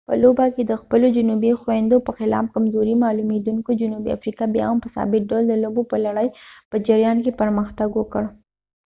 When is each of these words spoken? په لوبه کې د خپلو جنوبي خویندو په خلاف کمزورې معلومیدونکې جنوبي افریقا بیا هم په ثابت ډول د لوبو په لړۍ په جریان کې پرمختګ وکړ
په 0.07 0.13
لوبه 0.23 0.45
کې 0.55 0.63
د 0.65 0.73
خپلو 0.81 1.07
جنوبي 1.17 1.51
خویندو 1.61 1.97
په 2.07 2.11
خلاف 2.17 2.45
کمزورې 2.55 2.95
معلومیدونکې 3.05 3.79
جنوبي 3.81 4.09
افریقا 4.17 4.45
بیا 4.55 4.65
هم 4.69 4.77
په 4.83 4.89
ثابت 4.95 5.21
ډول 5.29 5.43
د 5.47 5.53
لوبو 5.63 5.81
په 5.91 5.97
لړۍ 6.05 6.27
په 6.69 6.75
جریان 6.87 7.17
کې 7.23 7.37
پرمختګ 7.41 7.89
وکړ 7.95 8.23